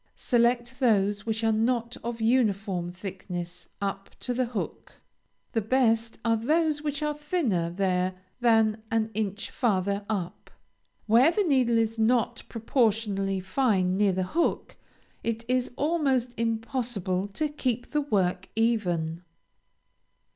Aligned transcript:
Select 0.15 0.79
those 0.79 1.27
which 1.27 1.43
are 1.43 1.51
not 1.51 1.95
of 2.03 2.19
uniform 2.19 2.91
thickness 2.91 3.67
up 3.79 4.09
to 4.21 4.33
the 4.33 4.45
hook; 4.47 4.93
the 5.51 5.61
best 5.61 6.17
are 6.25 6.35
those 6.37 6.81
which 6.81 7.03
are 7.03 7.13
thinner 7.13 7.69
there 7.69 8.15
than 8.39 8.81
an 8.89 9.11
inch 9.13 9.51
farther 9.51 10.03
up. 10.09 10.49
Where 11.05 11.29
the 11.29 11.43
needle 11.43 11.77
is 11.77 11.99
not 11.99 12.41
proportionally 12.49 13.41
fine 13.41 13.95
near 13.95 14.11
the 14.11 14.23
hook, 14.23 14.75
it 15.23 15.45
is 15.47 15.69
almost 15.75 16.33
impossible 16.35 17.27
to 17.33 17.47
keep 17.47 17.91
the 17.91 18.01
work 18.01 18.49
even. 18.55 19.21